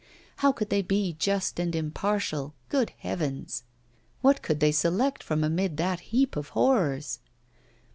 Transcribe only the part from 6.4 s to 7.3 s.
horrors?